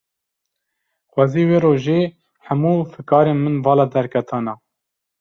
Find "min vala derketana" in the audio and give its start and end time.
3.43-4.53